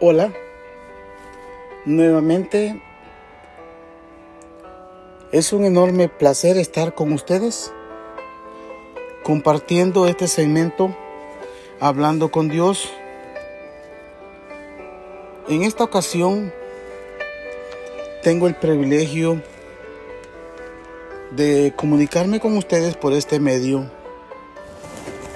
Hola, 0.00 0.32
nuevamente 1.84 2.80
es 5.32 5.52
un 5.52 5.64
enorme 5.64 6.08
placer 6.08 6.56
estar 6.56 6.94
con 6.94 7.12
ustedes 7.12 7.72
compartiendo 9.24 10.06
este 10.06 10.28
segmento 10.28 10.96
hablando 11.80 12.30
con 12.30 12.48
Dios. 12.48 12.92
En 15.48 15.64
esta 15.64 15.82
ocasión 15.82 16.52
tengo 18.22 18.46
el 18.46 18.54
privilegio 18.54 19.42
de 21.32 21.74
comunicarme 21.74 22.38
con 22.38 22.56
ustedes 22.56 22.96
por 22.96 23.14
este 23.14 23.40
medio 23.40 23.90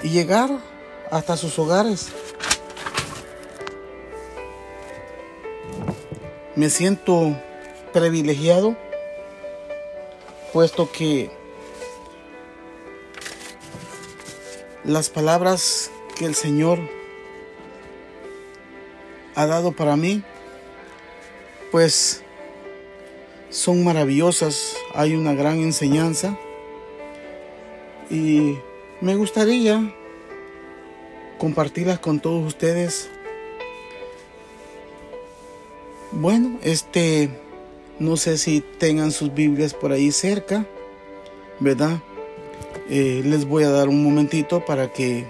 y 0.05 0.11
llegar 0.11 0.51
hasta 1.11 1.37
sus 1.37 1.59
hogares 1.59 2.13
Me 6.63 6.71
siento 6.71 7.37
privilegiado 7.93 8.77
puesto 10.53 10.93
que 10.93 11.29
las 14.85 15.11
palabras 15.11 15.91
que 16.15 16.25
el 16.25 16.37
Señor 16.37 16.79
ha 19.35 19.45
dado 19.47 19.73
para 19.73 19.97
mí 19.97 20.23
pues 21.73 22.23
son 23.51 23.83
maravillosas, 23.83 24.77
hay 24.95 25.17
una 25.17 25.35
gran 25.35 25.59
enseñanza. 25.59 26.39
Y 28.09 28.57
me 29.01 29.17
gustaría 29.17 29.93
compartirlas 31.39 31.99
con 31.99 32.21
todos 32.21 32.47
ustedes 32.47 33.11
bueno, 36.13 36.59
este, 36.63 37.31
no 37.99 38.17
sé 38.17 38.39
si 38.39 38.63
tengan 38.79 39.13
sus 39.13 39.33
Biblias 39.35 39.75
por 39.75 39.93
ahí 39.93 40.13
cerca, 40.13 40.67
¿verdad? 41.61 42.01
Eh, 42.91 43.23
les 43.25 43.47
voy 43.47 43.65
a 43.65 43.71
dar 43.71 43.89
un 43.89 44.03
momentito 44.03 44.65
para 44.65 44.93
que 44.93 45.25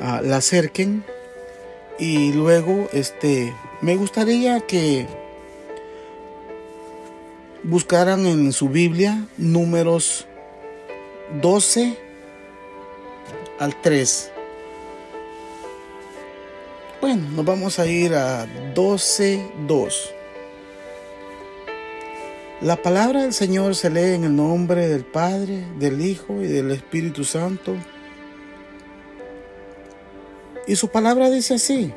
ah, 0.00 0.20
la 0.22 0.38
acerquen 0.38 1.04
y 1.98 2.32
luego, 2.32 2.88
este, 2.92 3.54
me 3.80 3.96
gustaría 3.96 4.60
que 4.60 5.06
buscaran 7.62 8.26
en 8.26 8.52
su 8.52 8.68
Biblia 8.68 9.26
números 9.38 10.26
12 11.40 11.96
al 13.58 13.80
3. 13.80 14.32
Bueno, 17.06 17.22
nos 17.36 17.44
vamos 17.44 17.78
a 17.78 17.86
ir 17.86 18.14
a 18.16 18.46
12.2. 18.74 20.10
La 22.62 22.74
palabra 22.82 23.22
del 23.22 23.32
Señor 23.32 23.76
se 23.76 23.90
lee 23.90 24.14
en 24.14 24.24
el 24.24 24.34
nombre 24.34 24.88
del 24.88 25.04
Padre, 25.04 25.64
del 25.78 26.00
Hijo 26.00 26.42
y 26.42 26.48
del 26.48 26.72
Espíritu 26.72 27.22
Santo. 27.22 27.76
Y 30.66 30.74
su 30.74 30.88
palabra 30.88 31.30
dice 31.30 31.54
así. 31.54 31.94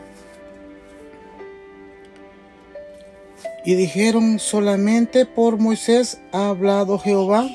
Y 3.65 3.73
dijeron, 3.73 4.37
solamente 4.37 5.25
por 5.25 5.57
Moisés 5.57 6.19
ha 6.31 6.49
hablado 6.49 6.99
Jehová. 6.99 7.49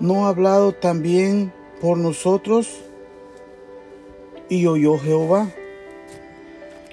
¿No 0.00 0.24
ha 0.24 0.30
hablado 0.30 0.72
también 0.72 1.52
por 1.82 1.98
nosotros? 1.98 2.85
Y 4.48 4.66
oyó 4.66 4.98
Jehová. 4.98 5.48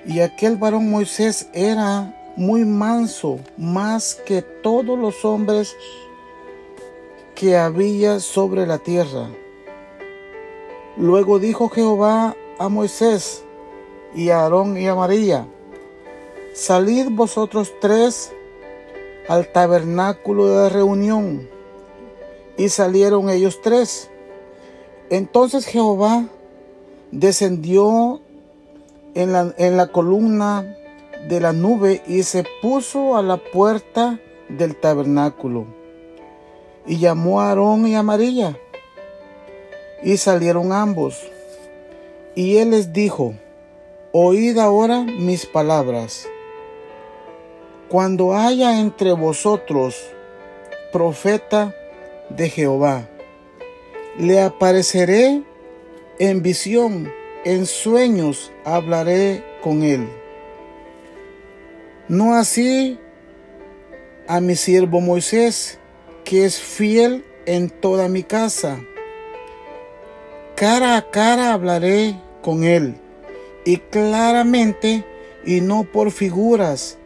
Y 0.05 0.19
aquel 0.19 0.57
varón 0.57 0.89
Moisés 0.89 1.47
era 1.53 2.33
muy 2.35 2.65
manso, 2.65 3.39
más 3.57 4.15
que 4.25 4.41
todos 4.41 4.97
los 4.97 5.23
hombres 5.23 5.75
que 7.35 7.57
había 7.57 8.19
sobre 8.19 8.65
la 8.65 8.79
tierra. 8.79 9.29
Luego 10.97 11.39
dijo 11.39 11.69
Jehová 11.69 12.35
a 12.59 12.69
Moisés 12.69 13.43
y 14.13 14.29
a 14.29 14.41
Aarón 14.41 14.77
y 14.77 14.87
a 14.87 14.95
María, 14.95 15.47
salid 16.53 17.07
vosotros 17.09 17.73
tres 17.81 18.31
al 19.27 19.51
tabernáculo 19.51 20.47
de 20.47 20.69
reunión. 20.69 21.49
Y 22.57 22.69
salieron 22.69 23.29
ellos 23.29 23.61
tres. 23.61 24.09
Entonces 25.09 25.65
Jehová 25.65 26.27
descendió 27.13 28.21
en 29.13 29.31
la, 29.31 29.53
en 29.57 29.77
la 29.77 29.87
columna 29.87 30.75
de 31.27 31.39
la 31.39 31.53
nube 31.53 32.01
y 32.07 32.23
se 32.23 32.43
puso 32.61 33.15
a 33.15 33.21
la 33.21 33.37
puerta 33.37 34.19
del 34.49 34.75
tabernáculo. 34.75 35.65
Y 36.85 36.97
llamó 36.97 37.39
a 37.39 37.49
Aarón 37.49 37.87
y 37.87 37.95
a 37.95 38.03
María. 38.03 38.57
Y 40.03 40.17
salieron 40.17 40.73
ambos. 40.73 41.21
Y 42.35 42.57
él 42.57 42.71
les 42.71 42.91
dijo, 42.91 43.35
Oíd 44.11 44.57
ahora 44.57 45.03
mis 45.03 45.45
palabras. 45.45 46.27
Cuando 47.89 48.35
haya 48.35 48.79
entre 48.79 49.13
vosotros 49.13 49.95
profeta 50.91 51.73
de 52.29 52.49
Jehová, 52.49 53.07
le 54.17 54.41
apareceré 54.41 55.43
en 56.19 56.41
visión, 56.41 57.11
en 57.45 57.65
sueños 57.65 58.51
hablaré 58.63 59.43
con 59.61 59.83
él. 59.83 60.07
No 62.07 62.35
así 62.35 62.99
a 64.27 64.39
mi 64.39 64.55
siervo 64.55 65.01
Moisés, 65.01 65.79
que 66.23 66.45
es 66.45 66.59
fiel 66.59 67.25
en 67.45 67.69
toda 67.69 68.07
mi 68.07 68.23
casa. 68.23 68.79
Cara 70.55 70.97
a 70.97 71.09
cara 71.09 71.53
hablaré 71.53 72.15
con 72.41 72.63
él, 72.63 72.95
y 73.65 73.77
claramente, 73.77 75.03
y 75.45 75.61
no 75.61 75.83
por 75.83 76.11
figuras, 76.11 76.97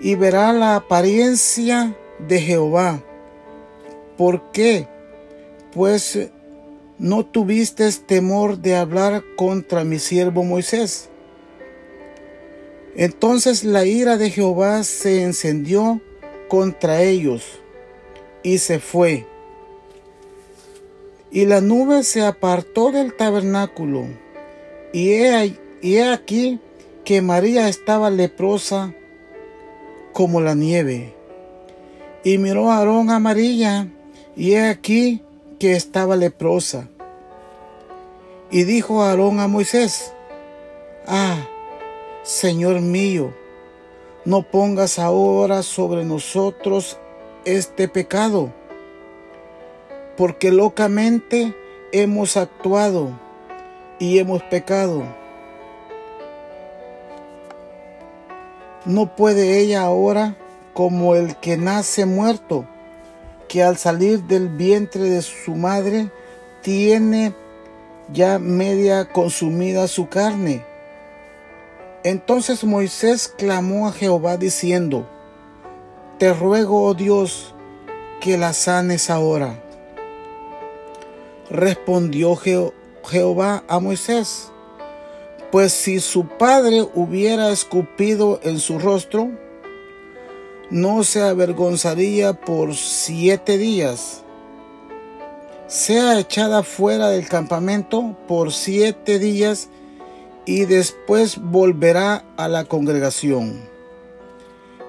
y 0.00 0.14
verá 0.14 0.52
la 0.52 0.76
apariencia 0.76 1.94
de 2.18 2.40
Jehová. 2.40 3.02
¿Por 4.16 4.50
qué? 4.52 4.88
Pues 5.72 6.30
no 6.98 7.24
tuviste 7.24 7.90
temor 7.92 8.58
de 8.58 8.76
hablar 8.76 9.22
contra 9.36 9.84
mi 9.84 9.98
siervo 9.98 10.44
Moisés. 10.44 11.08
Entonces 12.96 13.62
la 13.62 13.84
ira 13.84 14.16
de 14.16 14.30
Jehová 14.30 14.82
se 14.82 15.22
encendió 15.22 16.00
contra 16.48 17.02
ellos 17.02 17.44
y 18.42 18.58
se 18.58 18.80
fue. 18.80 19.26
Y 21.30 21.44
la 21.44 21.60
nube 21.60 22.02
se 22.02 22.22
apartó 22.22 22.90
del 22.90 23.14
tabernáculo. 23.14 24.06
Y 24.92 25.10
he, 25.12 26.10
aquí 26.10 26.58
que 27.04 27.20
María 27.22 27.68
estaba 27.68 28.10
leprosa 28.10 28.94
como 30.12 30.40
la 30.40 30.54
nieve. 30.54 31.14
Y 32.24 32.38
miró 32.38 32.70
a 32.70 32.78
Aarón 32.78 33.10
a 33.10 33.18
María, 33.20 33.88
y 34.34 34.54
he 34.54 34.68
aquí 34.68 35.22
que 35.58 35.72
estaba 35.72 36.16
leprosa. 36.16 36.88
Y 38.50 38.64
dijo 38.64 39.02
Aarón 39.02 39.40
a 39.40 39.48
Moisés, 39.48 40.12
Ah, 41.06 41.46
Señor 42.22 42.80
mío, 42.80 43.34
no 44.24 44.42
pongas 44.42 44.98
ahora 44.98 45.62
sobre 45.62 46.04
nosotros 46.04 46.98
este 47.44 47.88
pecado, 47.88 48.52
porque 50.16 50.52
locamente 50.52 51.54
hemos 51.92 52.36
actuado 52.36 53.18
y 53.98 54.18
hemos 54.18 54.42
pecado. 54.42 55.02
No 58.84 59.16
puede 59.16 59.60
ella 59.60 59.82
ahora, 59.82 60.36
como 60.74 61.14
el 61.14 61.36
que 61.36 61.56
nace 61.56 62.04
muerto, 62.06 62.66
que 63.48 63.62
al 63.62 63.78
salir 63.78 64.22
del 64.24 64.48
vientre 64.48 65.04
de 65.04 65.22
su 65.22 65.54
madre 65.54 66.10
tiene 66.62 67.34
ya 68.12 68.38
media 68.38 69.06
consumida 69.06 69.88
su 69.88 70.08
carne. 70.08 70.64
Entonces 72.04 72.62
Moisés 72.64 73.28
clamó 73.36 73.88
a 73.88 73.92
Jehová 73.92 74.36
diciendo, 74.36 75.08
Te 76.18 76.32
ruego, 76.32 76.84
oh 76.84 76.94
Dios, 76.94 77.54
que 78.20 78.38
la 78.38 78.52
sanes 78.52 79.10
ahora. 79.10 79.54
Respondió 81.50 82.36
Jehová 83.04 83.64
a 83.68 83.80
Moisés, 83.80 84.50
pues 85.50 85.72
si 85.72 86.00
su 86.00 86.26
padre 86.26 86.86
hubiera 86.94 87.50
escupido 87.50 88.38
en 88.42 88.58
su 88.58 88.78
rostro, 88.78 89.30
no 90.70 91.04
se 91.04 91.22
avergonzaría 91.22 92.34
por 92.34 92.74
siete 92.74 93.58
días. 93.58 94.22
Sea 95.66 96.18
echada 96.18 96.62
fuera 96.62 97.08
del 97.08 97.28
campamento 97.28 98.16
por 98.26 98.52
siete 98.52 99.18
días 99.18 99.68
y 100.44 100.64
después 100.64 101.38
volverá 101.38 102.24
a 102.36 102.48
la 102.48 102.64
congregación. 102.64 103.68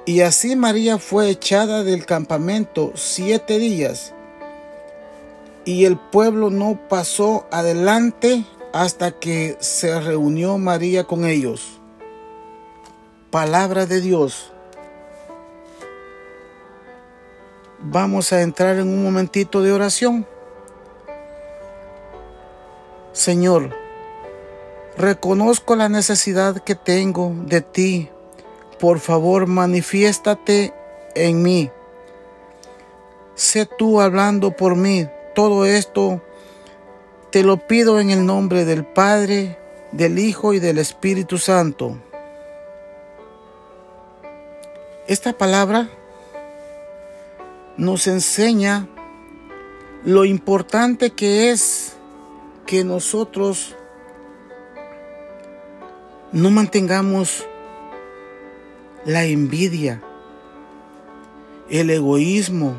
Y 0.05 0.21
así 0.21 0.55
María 0.55 0.97
fue 0.97 1.29
echada 1.29 1.83
del 1.83 2.05
campamento 2.05 2.93
siete 2.95 3.59
días, 3.59 4.13
y 5.65 5.85
el 5.85 5.97
pueblo 5.97 6.49
no 6.49 6.79
pasó 6.89 7.45
adelante 7.51 8.43
hasta 8.73 9.11
que 9.11 9.57
se 9.59 9.99
reunió 9.99 10.57
María 10.57 11.03
con 11.03 11.25
ellos. 11.25 11.79
Palabra 13.29 13.85
de 13.85 14.01
Dios. 14.01 14.51
Vamos 17.81 18.33
a 18.33 18.41
entrar 18.41 18.75
en 18.75 18.89
un 18.89 19.01
momentito 19.01 19.61
de 19.61 19.71
oración. 19.71 20.27
Señor, 23.13 23.73
reconozco 24.97 25.77
la 25.77 25.87
necesidad 25.87 26.57
que 26.59 26.75
tengo 26.75 27.31
de 27.45 27.61
ti. 27.61 28.09
Por 28.79 28.99
favor, 28.99 29.47
manifiéstate 29.47 30.73
en 31.15 31.41
mí. 31.41 31.71
Sé 33.35 33.65
tú 33.65 34.01
hablando 34.01 34.51
por 34.51 34.75
mí. 34.75 35.07
Todo 35.33 35.65
esto 35.65 36.21
te 37.31 37.43
lo 37.43 37.65
pido 37.65 38.01
en 38.01 38.09
el 38.09 38.25
nombre 38.25 38.65
del 38.65 38.85
Padre, 38.85 39.57
del 39.93 40.19
Hijo 40.19 40.53
y 40.53 40.59
del 40.59 40.79
Espíritu 40.79 41.37
Santo. 41.37 41.97
Esta 45.07 45.31
palabra 45.31 45.89
nos 47.79 48.07
enseña 48.07 48.89
lo 50.03 50.25
importante 50.25 51.11
que 51.11 51.49
es 51.51 51.93
que 52.65 52.83
nosotros 52.83 53.73
no 56.33 56.51
mantengamos 56.51 57.45
la 59.05 59.23
envidia, 59.23 60.01
el 61.69 61.89
egoísmo, 61.89 62.75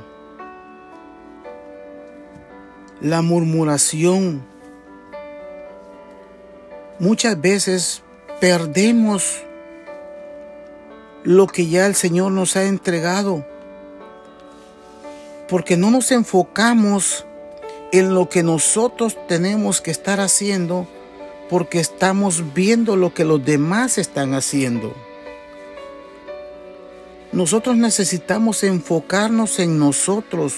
la 3.00 3.22
murmuración. 3.22 4.42
Muchas 6.98 7.40
veces 7.40 8.02
perdemos 8.38 9.42
lo 11.24 11.46
que 11.46 11.68
ya 11.68 11.86
el 11.86 11.94
Señor 11.94 12.32
nos 12.32 12.54
ha 12.56 12.64
entregado 12.64 13.49
porque 15.50 15.76
no 15.76 15.90
nos 15.90 16.12
enfocamos 16.12 17.26
en 17.90 18.14
lo 18.14 18.28
que 18.28 18.44
nosotros 18.44 19.18
tenemos 19.26 19.80
que 19.80 19.90
estar 19.90 20.20
haciendo 20.20 20.86
porque 21.50 21.80
estamos 21.80 22.54
viendo 22.54 22.94
lo 22.94 23.12
que 23.12 23.24
los 23.24 23.44
demás 23.44 23.98
están 23.98 24.34
haciendo. 24.34 24.94
Nosotros 27.32 27.76
necesitamos 27.76 28.62
enfocarnos 28.62 29.58
en 29.58 29.80
nosotros, 29.80 30.54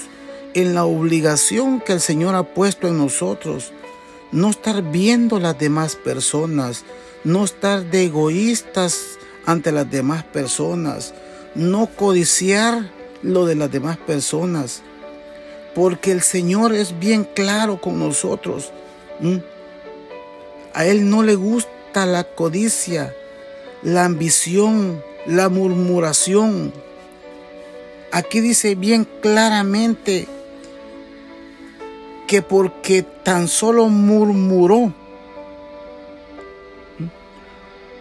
en 0.53 0.75
la 0.75 0.85
obligación 0.85 1.81
que 1.81 1.95
el 1.95 2.01
Señor 2.01 2.35
ha 2.35 2.43
puesto 2.43 2.87
en 2.87 2.99
nosotros. 2.99 3.73
No 4.31 4.51
estar 4.51 4.83
viendo 4.83 5.41
las 5.41 5.59
demás 5.59 5.97
personas, 5.97 6.85
no 7.25 7.45
estar 7.45 7.85
de 7.91 8.05
egoístas 8.05 9.19
ante 9.47 9.73
las 9.73 9.91
demás 9.91 10.25
personas, 10.25 11.15
no 11.55 11.87
codiciar 11.87 13.02
lo 13.23 13.47
de 13.47 13.55
las 13.55 13.71
demás 13.71 13.97
personas, 13.99 14.83
porque 15.75 16.13
el 16.13 16.23
Señor 16.23 16.75
es 16.75 16.99
bien 16.99 17.25
claro 17.25 17.81
con 17.81 17.99
nosotros. 17.99 18.71
A 20.75 20.85
Él 20.87 21.09
no 21.09 21.23
le 21.23 21.35
gusta 21.35 22.07
la 22.07 22.25
codicia, 22.25 23.15
la 23.83 24.05
ambición, 24.05 25.03
la 25.27 25.49
murmuración. 25.49 26.73
Aquí 28.11 28.41
dice 28.41 28.75
bien 28.75 29.07
claramente 29.21 30.27
que 32.27 32.43
porque 32.43 33.03
tan 33.03 33.49
solo 33.49 33.89
murmuró, 33.89 34.93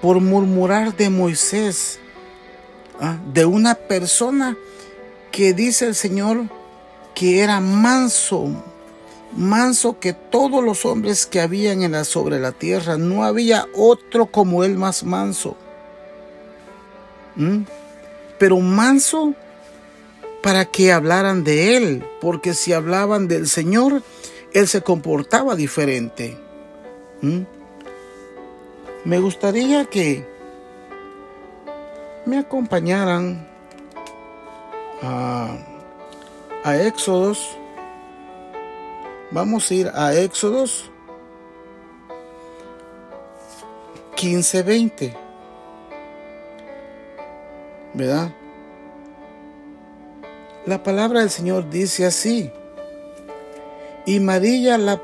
por 0.02 0.20
murmurar 0.20 0.96
de 0.96 1.10
Moisés, 1.10 2.00
¿ah? 3.00 3.20
de 3.34 3.46
una 3.46 3.76
persona 3.76 4.58
que 5.31 5.54
dice 5.54 5.86
el 5.86 5.95
Señor 5.95 6.45
que 7.16 7.42
era 7.42 7.60
manso, 7.60 8.48
manso 9.36 10.00
que 10.00 10.13
todos 10.13 10.63
los 10.63 10.86
hombres 10.86 11.25
que 11.25 11.42
habían 11.42 11.83
en 11.83 11.94
la, 11.94 12.04
sobre 12.04 12.39
la 12.39 12.51
tierra, 12.51 12.98
no 12.98 13.24
había 13.24 13.68
otro 13.75 14.28
como 14.28 14.63
él 14.63 14.78
más 14.78 15.04
manso. 15.04 15.56
¿Mm? 17.36 17.63
Pero 18.38 18.60
manso 18.60 19.33
para 20.42 20.66
que 20.66 20.92
hablaran 20.92 21.44
de 21.44 21.77
él, 21.77 22.04
porque 22.19 22.54
si 22.54 22.74
hablaban 22.74 23.27
del 23.27 23.48
Señor, 23.48 24.01
él 24.54 24.68
se 24.68 24.81
comportaba 24.81 25.56
diferente. 25.56 26.38
¿Mm? 27.22 27.42
Me 29.06 29.19
gustaría 29.19 29.86
que 29.86 30.25
me 32.25 32.38
acompañaran 32.38 33.50
a, 35.01 35.57
a 36.63 36.77
Éxodos. 36.77 37.57
Vamos 39.31 39.69
a 39.71 39.74
ir 39.74 39.92
a 39.94 40.13
Éxodos 40.13 40.92
15-20. 44.15 45.13
¿Verdad? 47.94 48.31
La 50.65 50.83
palabra 50.83 51.21
del 51.21 51.30
Señor 51.30 51.69
dice 51.69 52.06
así. 52.06 52.51
Y 54.06 54.19
María, 54.19 54.77
la, 54.77 55.01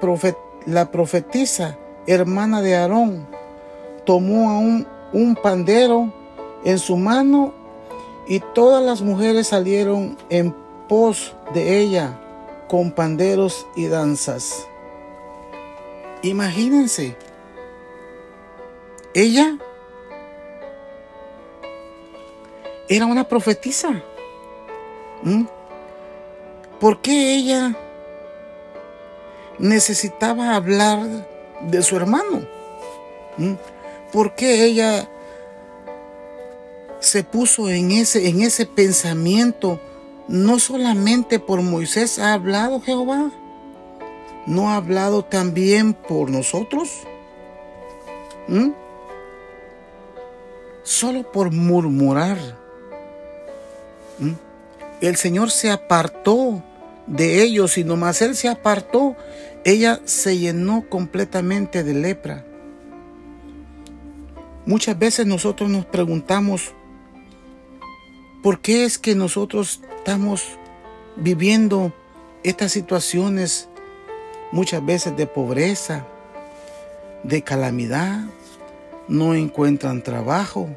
la 0.65 0.91
profetisa, 0.91 1.77
hermana 2.05 2.61
de 2.61 2.75
Aarón, 2.75 3.27
tomó 4.05 4.59
un, 4.59 4.87
un 5.13 5.35
pandero 5.35 6.13
en 6.63 6.77
su 6.77 6.95
mano 6.95 7.53
y 8.27 8.39
todas 8.39 8.83
las 8.83 9.01
mujeres 9.01 9.47
salieron 9.47 10.17
en 10.29 10.53
pos 10.87 11.35
de 11.53 11.79
ella 11.79 12.19
con 12.67 12.91
panderos 12.91 13.65
y 13.75 13.87
danzas. 13.87 14.67
Imagínense, 16.21 17.15
ella 19.13 19.57
era 22.89 23.05
una 23.05 23.27
profetisa. 23.27 24.03
¿Por 26.79 27.01
qué 27.01 27.35
ella 27.35 27.75
necesitaba 29.57 30.55
hablar 30.55 30.99
de 31.61 31.81
su 31.81 31.95
hermano? 31.95 32.47
¿Por 34.11 34.35
qué 34.35 34.65
ella 34.65 35.09
se 36.99 37.23
puso 37.23 37.69
en 37.69 37.91
ese, 37.91 38.29
en 38.29 38.41
ese 38.41 38.65
pensamiento, 38.65 39.79
no 40.27 40.59
solamente 40.59 41.39
por 41.39 41.61
Moisés 41.61 42.19
ha 42.19 42.33
hablado 42.33 42.81
Jehová, 42.81 43.31
no 44.45 44.69
ha 44.69 44.75
hablado 44.75 45.23
también 45.23 45.93
por 45.93 46.29
nosotros. 46.29 46.89
Solo 50.83 51.31
por 51.31 51.51
murmurar. 51.51 52.37
El 55.01 55.15
Señor 55.17 55.51
se 55.51 55.69
apartó 55.69 56.63
de 57.07 57.41
ellos 57.43 57.77
y 57.77 57.83
nomás 57.83 58.21
Él 58.21 58.35
se 58.35 58.47
apartó, 58.47 59.15
ella 59.63 59.99
se 60.05 60.37
llenó 60.37 60.85
completamente 60.89 61.83
de 61.83 61.93
lepra. 61.93 62.45
Muchas 64.65 64.97
veces 64.99 65.25
nosotros 65.25 65.69
nos 65.69 65.85
preguntamos, 65.85 66.73
¿Por 68.47 68.61
qué 68.61 68.85
es 68.85 68.97
que 68.97 69.13
nosotros 69.13 69.81
estamos 69.97 70.57
viviendo 71.17 71.91
estas 72.43 72.71
situaciones 72.71 73.67
muchas 74.53 74.85
veces 74.85 75.17
de 75.17 75.27
pobreza, 75.27 76.05
de 77.23 77.41
calamidad? 77.41 78.21
No 79.09 79.35
encuentran 79.35 80.01
trabajo. 80.01 80.69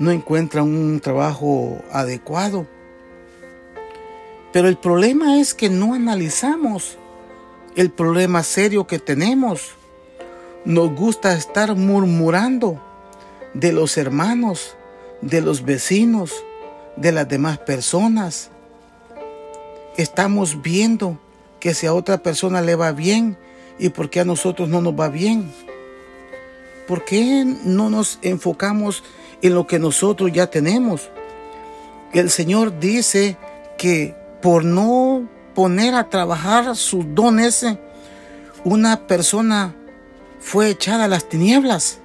No 0.00 0.10
encuentran 0.10 0.64
un 0.64 0.98
trabajo 0.98 1.80
adecuado. 1.92 2.66
Pero 4.52 4.66
el 4.66 4.76
problema 4.76 5.38
es 5.38 5.54
que 5.54 5.70
no 5.70 5.94
analizamos 5.94 6.98
el 7.76 7.92
problema 7.92 8.42
serio 8.42 8.88
que 8.88 8.98
tenemos. 8.98 9.76
Nos 10.64 10.92
gusta 10.96 11.32
estar 11.32 11.76
murmurando 11.76 12.82
de 13.56 13.72
los 13.72 13.96
hermanos, 13.96 14.76
de 15.22 15.40
los 15.40 15.64
vecinos, 15.64 16.44
de 16.96 17.10
las 17.10 17.26
demás 17.26 17.58
personas. 17.58 18.50
Estamos 19.96 20.60
viendo 20.60 21.18
que 21.58 21.72
si 21.72 21.86
a 21.86 21.94
otra 21.94 22.18
persona 22.18 22.60
le 22.60 22.74
va 22.74 22.92
bien 22.92 23.38
y 23.78 23.88
por 23.88 24.10
qué 24.10 24.20
a 24.20 24.24
nosotros 24.26 24.68
no 24.68 24.82
nos 24.82 24.92
va 24.92 25.08
bien. 25.08 25.50
¿Por 26.86 27.04
qué 27.04 27.44
no 27.64 27.88
nos 27.88 28.18
enfocamos 28.20 29.02
en 29.40 29.54
lo 29.54 29.66
que 29.66 29.78
nosotros 29.78 30.30
ya 30.32 30.48
tenemos? 30.48 31.08
El 32.12 32.30
Señor 32.30 32.78
dice 32.78 33.38
que 33.78 34.14
por 34.42 34.66
no 34.66 35.26
poner 35.54 35.94
a 35.94 36.10
trabajar 36.10 36.76
sus 36.76 37.06
dones, 37.14 37.64
una 38.64 39.06
persona 39.06 39.74
fue 40.40 40.68
echada 40.68 41.06
a 41.06 41.08
las 41.08 41.26
tinieblas. 41.28 42.00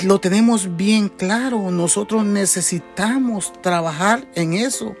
Lo 0.00 0.18
tenemos 0.20 0.76
bien 0.76 1.10
claro, 1.10 1.70
nosotros 1.70 2.24
necesitamos 2.24 3.52
trabajar 3.60 4.26
en 4.34 4.54
eso. 4.54 4.96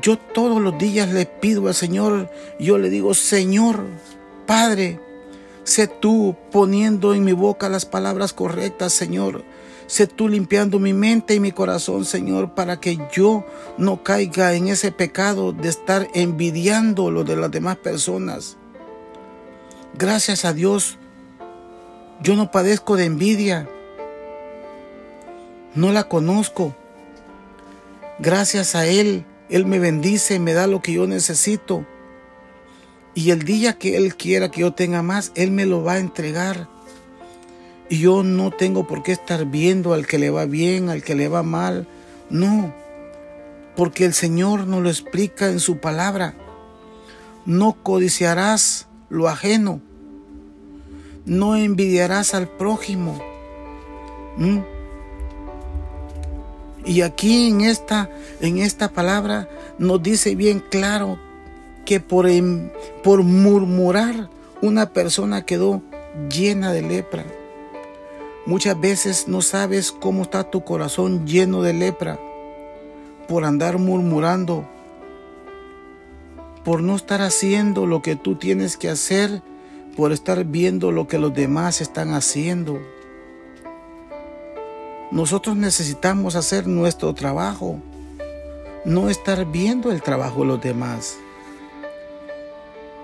Yo 0.00 0.16
todos 0.18 0.60
los 0.62 0.78
días 0.78 1.08
le 1.12 1.26
pido 1.26 1.66
al 1.66 1.74
Señor, 1.74 2.30
yo 2.60 2.78
le 2.78 2.90
digo, 2.90 3.12
Señor, 3.12 3.84
Padre, 4.46 5.00
sé 5.64 5.88
tú 5.88 6.36
poniendo 6.52 7.12
en 7.12 7.24
mi 7.24 7.32
boca 7.32 7.68
las 7.68 7.86
palabras 7.86 8.32
correctas, 8.32 8.92
Señor. 8.92 9.42
Sé 9.86 10.06
tú 10.06 10.28
limpiando 10.28 10.78
mi 10.78 10.92
mente 10.92 11.34
y 11.34 11.40
mi 11.40 11.52
corazón, 11.52 12.04
Señor, 12.04 12.54
para 12.54 12.80
que 12.80 12.98
yo 13.12 13.44
no 13.76 14.02
caiga 14.02 14.54
en 14.54 14.68
ese 14.68 14.92
pecado 14.92 15.52
de 15.52 15.68
estar 15.68 16.08
envidiando 16.14 17.10
lo 17.10 17.24
de 17.24 17.36
las 17.36 17.50
demás 17.50 17.76
personas. 17.76 18.56
Gracias 19.96 20.44
a 20.44 20.52
Dios, 20.52 20.98
yo 22.22 22.36
no 22.36 22.50
padezco 22.50 22.96
de 22.96 23.04
envidia. 23.04 23.68
No 25.74 25.92
la 25.92 26.04
conozco. 26.04 26.74
Gracias 28.18 28.74
a 28.74 28.86
Él, 28.86 29.24
Él 29.48 29.66
me 29.66 29.78
bendice, 29.78 30.38
me 30.38 30.52
da 30.52 30.66
lo 30.66 30.80
que 30.80 30.92
yo 30.92 31.06
necesito. 31.06 31.84
Y 33.14 33.30
el 33.30 33.42
día 33.42 33.74
que 33.74 33.96
Él 33.96 34.16
quiera 34.16 34.50
que 34.50 34.60
yo 34.60 34.72
tenga 34.72 35.02
más, 35.02 35.32
Él 35.34 35.50
me 35.50 35.66
lo 35.66 35.82
va 35.82 35.94
a 35.94 35.98
entregar. 35.98 36.68
Y 37.88 37.98
yo 37.98 38.22
no 38.22 38.50
tengo 38.50 38.86
por 38.86 39.02
qué 39.02 39.12
estar 39.12 39.46
viendo 39.46 39.92
al 39.92 40.06
que 40.06 40.18
le 40.18 40.30
va 40.30 40.46
bien, 40.46 40.88
al 40.88 41.02
que 41.02 41.14
le 41.14 41.28
va 41.28 41.42
mal. 41.42 41.86
No, 42.30 42.74
porque 43.76 44.04
el 44.04 44.14
Señor 44.14 44.66
nos 44.66 44.82
lo 44.82 44.88
explica 44.88 45.48
en 45.48 45.60
su 45.60 45.78
palabra. 45.78 46.34
No 47.44 47.76
codiciarás 47.82 48.88
lo 49.10 49.28
ajeno. 49.28 49.80
No 51.24 51.56
envidiarás 51.56 52.34
al 52.34 52.48
prójimo. 52.48 53.18
¿Mm? 54.36 54.58
Y 56.84 57.00
aquí 57.00 57.48
en 57.48 57.62
esta, 57.62 58.10
en 58.40 58.58
esta 58.58 58.90
palabra 58.90 59.48
nos 59.78 60.02
dice 60.02 60.34
bien 60.34 60.60
claro 60.60 61.18
que 61.84 62.00
por, 62.00 62.26
por 63.02 63.22
murmurar 63.22 64.28
una 64.60 64.90
persona 64.90 65.46
quedó 65.46 65.82
llena 66.30 66.72
de 66.72 66.82
lepra. 66.82 67.24
Muchas 68.46 68.78
veces 68.78 69.28
no 69.28 69.40
sabes 69.40 69.92
cómo 69.92 70.22
está 70.22 70.44
tu 70.50 70.64
corazón 70.64 71.26
lleno 71.26 71.62
de 71.62 71.72
lepra 71.72 72.18
por 73.26 73.44
andar 73.44 73.78
murmurando, 73.78 74.68
por 76.62 76.82
no 76.82 76.96
estar 76.96 77.22
haciendo 77.22 77.86
lo 77.86 78.02
que 78.02 78.16
tú 78.16 78.36
tienes 78.36 78.76
que 78.76 78.90
hacer, 78.90 79.42
por 79.96 80.12
estar 80.12 80.44
viendo 80.44 80.92
lo 80.92 81.06
que 81.06 81.18
los 81.18 81.32
demás 81.34 81.80
están 81.80 82.12
haciendo. 82.14 82.80
Nosotros 85.10 85.56
necesitamos 85.56 86.34
hacer 86.34 86.66
nuestro 86.66 87.14
trabajo, 87.14 87.78
no 88.84 89.08
estar 89.08 89.44
viendo 89.46 89.92
el 89.92 90.02
trabajo 90.02 90.40
de 90.40 90.46
los 90.46 90.60
demás. 90.60 91.16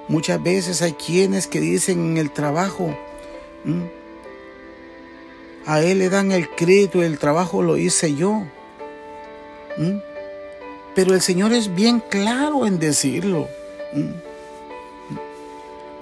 Muchas 0.09 0.43
veces 0.43 0.83
hay 0.83 0.93
quienes 0.95 1.47
que 1.47 1.61
dicen 1.61 2.01
en 2.11 2.17
el 2.17 2.33
trabajo, 2.33 2.97
a 5.67 5.83
él 5.83 6.01
le 6.01 6.09
dan 6.09 6.33
el 6.33 6.49
crédito, 6.49 7.03
el 7.03 7.19
trabajo 7.19 7.63
lo 7.63 7.77
hice 7.77 8.15
yo. 8.17 8.43
Pero 10.97 11.15
el 11.15 11.21
Señor 11.21 11.53
es 11.53 11.73
bien 11.73 12.01
claro 12.01 12.67
en 12.67 12.81
decirlo. 12.81 13.47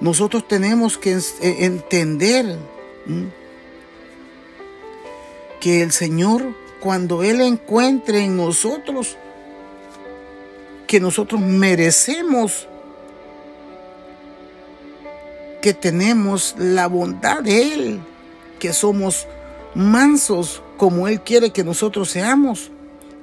Nosotros 0.01 0.47
tenemos 0.47 0.97
que 0.97 1.13
e, 1.41 1.65
entender 1.65 2.57
que 5.61 5.83
el 5.83 5.93
Señor, 5.93 6.55
cuando 6.81 7.23
Él 7.23 7.41
encuentre 7.41 8.21
en 8.21 8.37
nosotros 8.37 9.17
que 10.87 11.01
nosotros 11.01 11.41
merecemos 11.41 12.67
que 15.61 15.75
tenemos 15.75 16.55
la 16.57 16.87
bondad 16.87 17.43
de 17.43 17.75
Él, 17.75 18.01
que 18.59 18.73
somos 18.73 19.27
mansos 19.75 20.63
como 20.77 21.09
Él 21.09 21.21
quiere 21.21 21.51
que 21.51 21.65
nosotros 21.65 22.11
seamos, 22.11 22.71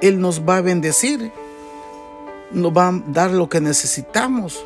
Él 0.01 0.19
nos 0.19 0.41
va 0.41 0.57
a 0.57 0.61
bendecir, 0.61 1.31
nos 2.51 2.71
va 2.73 2.89
a 2.89 3.03
dar 3.07 3.31
lo 3.31 3.47
que 3.49 3.61
necesitamos. 3.61 4.65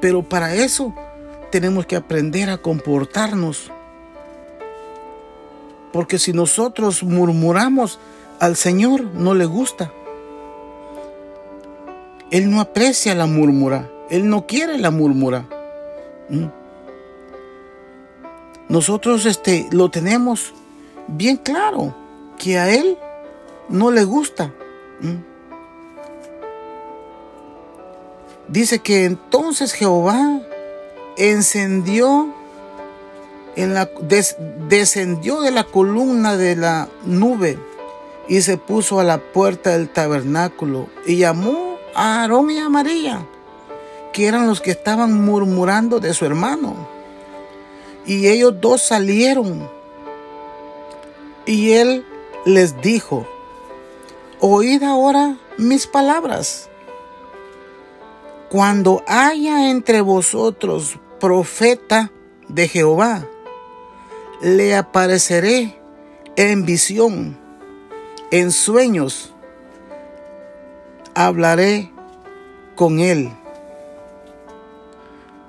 Pero 0.00 0.22
para 0.22 0.54
eso 0.54 0.94
tenemos 1.50 1.86
que 1.86 1.96
aprender 1.96 2.50
a 2.50 2.58
comportarnos. 2.58 3.70
Porque 5.92 6.18
si 6.18 6.32
nosotros 6.32 7.02
murmuramos, 7.02 7.98
al 8.38 8.56
Señor 8.56 9.04
no 9.14 9.34
le 9.34 9.44
gusta. 9.44 9.92
Él 12.30 12.50
no 12.50 12.60
aprecia 12.60 13.14
la 13.14 13.26
murmura. 13.26 13.90
Él 14.08 14.28
no 14.28 14.46
quiere 14.46 14.78
la 14.78 14.90
murmura. 14.90 15.46
Mm. 16.28 16.46
Nosotros 18.68 19.26
este, 19.26 19.68
lo 19.72 19.90
tenemos 19.90 20.54
bien 21.08 21.36
claro 21.36 21.94
que 22.38 22.56
a 22.58 22.70
Él 22.72 22.96
no 23.68 23.90
le 23.90 24.04
gusta. 24.04 24.52
Mm. 25.00 25.29
Dice 28.50 28.80
que 28.80 29.04
entonces 29.04 29.72
Jehová 29.72 30.40
encendió, 31.16 32.34
en 33.56 33.74
la, 33.74 33.88
descendió 34.68 35.40
de 35.40 35.50
la 35.50 35.64
columna 35.64 36.36
de 36.36 36.56
la 36.56 36.88
nube 37.04 37.58
y 38.28 38.42
se 38.42 38.56
puso 38.56 39.00
a 39.00 39.04
la 39.04 39.18
puerta 39.18 39.70
del 39.70 39.88
tabernáculo 39.88 40.88
y 41.06 41.16
llamó 41.16 41.78
a 41.94 42.22
Aarón 42.22 42.50
y 42.50 42.58
a 42.58 42.68
María 42.68 43.24
que 44.12 44.26
eran 44.26 44.46
los 44.46 44.60
que 44.60 44.72
estaban 44.72 45.12
murmurando 45.24 46.00
de 46.00 46.14
su 46.14 46.24
hermano. 46.24 46.74
Y 48.06 48.28
ellos 48.28 48.60
dos 48.60 48.82
salieron. 48.82 49.68
Y 51.46 51.72
él 51.72 52.04
les 52.44 52.80
dijo, 52.80 53.26
oíd 54.40 54.82
ahora 54.82 55.36
mis 55.58 55.86
palabras. 55.86 56.69
Cuando 58.50 59.02
haya 59.06 59.70
entre 59.70 60.02
vosotros 60.02 60.98
profeta 61.18 62.10
de 62.48 62.68
Jehová, 62.68 63.26
le 64.42 64.74
apareceré 64.74 65.80
en 66.36 66.66
visión, 66.66 67.38
en 68.30 68.50
sueños, 68.52 69.32
hablaré 71.14 71.90
con 72.74 73.00
él 73.00 73.30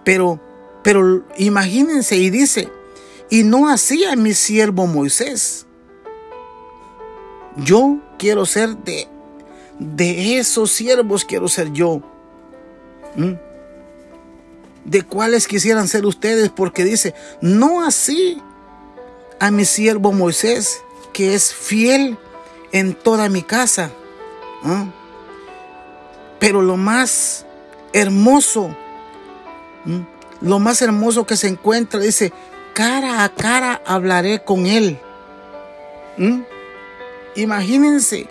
pero, 0.03 0.39
pero 0.83 1.23
imagínense 1.37 2.17
y 2.17 2.29
dice, 2.29 2.69
y 3.29 3.43
no 3.43 3.69
hacía 3.69 4.15
mi 4.15 4.33
siervo 4.33 4.87
Moisés. 4.87 5.65
Yo 7.57 7.99
quiero 8.17 8.45
ser 8.45 8.77
de, 8.77 9.07
de 9.79 10.37
esos 10.37 10.71
siervos, 10.71 11.25
quiero 11.25 11.47
ser 11.47 11.71
yo. 11.71 12.01
¿Mm? 13.15 13.33
¿De 14.85 15.03
cuáles 15.03 15.47
quisieran 15.47 15.87
ser 15.87 16.05
ustedes? 16.05 16.49
Porque 16.49 16.83
dice, 16.83 17.13
no 17.41 17.85
así 17.85 18.41
a 19.39 19.51
mi 19.51 19.65
siervo 19.65 20.11
Moisés, 20.11 20.81
que 21.13 21.35
es 21.35 21.53
fiel 21.53 22.17
en 22.71 22.93
toda 22.93 23.29
mi 23.29 23.43
casa. 23.43 23.91
Pero 26.39 26.61
lo 26.61 26.77
más 26.77 27.45
hermoso 27.93 28.75
¿Mm? 29.85 30.01
Lo 30.41 30.59
más 30.59 30.81
hermoso 30.81 31.25
que 31.25 31.37
se 31.37 31.47
encuentra, 31.47 31.99
dice, 31.99 32.33
cara 32.73 33.23
a 33.23 33.29
cara 33.29 33.81
hablaré 33.85 34.43
con 34.43 34.65
él. 34.65 34.99
¿Mm? 36.17 36.41
Imagínense 37.35 38.27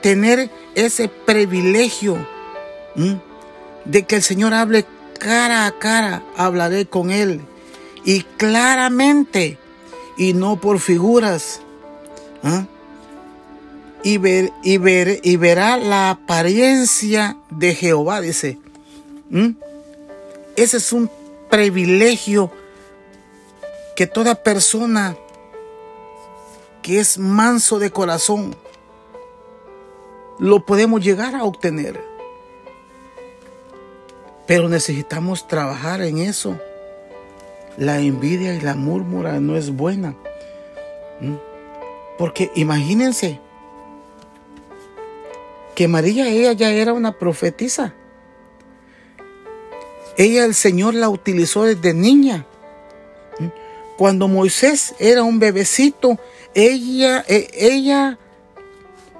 tener 0.00 0.50
ese 0.74 1.08
privilegio. 1.08 2.16
De 3.84 4.04
que 4.04 4.16
el 4.16 4.22
Señor 4.22 4.54
hable 4.54 4.86
cara 5.18 5.66
a 5.66 5.78
cara, 5.78 6.22
hablaré 6.36 6.86
con 6.86 7.10
él. 7.10 7.40
Y 8.04 8.22
claramente, 8.22 9.58
y 10.16 10.34
no 10.34 10.60
por 10.60 10.80
figuras. 10.80 11.60
¿ah? 12.42 12.66
Y, 14.02 14.18
ver, 14.18 14.52
y, 14.62 14.78
ver, 14.78 15.20
y 15.22 15.36
verá 15.36 15.76
la 15.76 16.10
apariencia 16.10 17.36
de 17.50 17.74
Jehová, 17.74 18.20
dice 18.20 18.58
Ese 20.56 20.76
es 20.76 20.92
un 20.92 21.08
privilegio 21.48 22.50
que 23.94 24.06
toda 24.06 24.34
persona 24.34 25.16
que 26.82 26.98
es 26.98 27.18
manso 27.18 27.78
de 27.78 27.90
corazón 27.90 28.56
lo 30.40 30.66
podemos 30.66 31.00
llegar 31.00 31.36
a 31.36 31.44
obtener. 31.44 32.11
Pero 34.46 34.68
necesitamos 34.68 35.46
trabajar 35.46 36.02
en 36.02 36.18
eso. 36.18 36.58
La 37.76 38.00
envidia 38.00 38.54
y 38.54 38.60
la 38.60 38.74
murmura 38.74 39.40
no 39.40 39.56
es 39.56 39.70
buena. 39.70 40.14
Porque 42.18 42.50
imagínense 42.54 43.40
que 45.74 45.88
María, 45.88 46.28
ella 46.28 46.52
ya 46.52 46.70
era 46.70 46.92
una 46.92 47.18
profetisa. 47.18 47.94
Ella 50.16 50.44
el 50.44 50.54
Señor 50.54 50.94
la 50.94 51.08
utilizó 51.08 51.64
desde 51.64 51.94
niña. 51.94 52.46
Cuando 53.96 54.28
Moisés 54.28 54.94
era 54.98 55.22
un 55.22 55.38
bebecito, 55.38 56.18
ella, 56.54 57.24
e, 57.28 57.48
ella 57.54 58.18